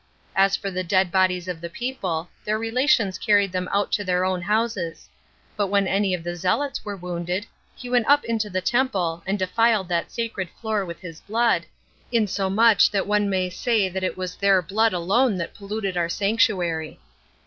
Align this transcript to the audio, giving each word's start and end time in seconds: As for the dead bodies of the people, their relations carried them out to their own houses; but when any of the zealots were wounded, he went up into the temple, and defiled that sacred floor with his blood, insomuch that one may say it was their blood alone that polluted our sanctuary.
As 0.35 0.55
for 0.55 0.71
the 0.71 0.83
dead 0.83 1.11
bodies 1.11 1.47
of 1.47 1.61
the 1.61 1.69
people, 1.69 2.27
their 2.43 2.57
relations 2.57 3.19
carried 3.19 3.51
them 3.51 3.69
out 3.71 3.91
to 3.91 4.03
their 4.03 4.25
own 4.25 4.41
houses; 4.41 5.07
but 5.55 5.67
when 5.67 5.85
any 5.87 6.15
of 6.15 6.23
the 6.23 6.35
zealots 6.35 6.83
were 6.83 6.95
wounded, 6.95 7.45
he 7.75 7.87
went 7.87 8.07
up 8.07 8.25
into 8.25 8.49
the 8.49 8.61
temple, 8.61 9.21
and 9.27 9.37
defiled 9.37 9.89
that 9.89 10.11
sacred 10.11 10.49
floor 10.59 10.83
with 10.85 10.99
his 11.01 11.21
blood, 11.21 11.67
insomuch 12.11 12.89
that 12.89 13.05
one 13.05 13.29
may 13.29 13.47
say 13.47 13.83
it 13.85 14.17
was 14.17 14.35
their 14.35 14.59
blood 14.63 14.93
alone 14.93 15.37
that 15.37 15.53
polluted 15.53 15.95
our 15.95 16.09
sanctuary. 16.09 16.99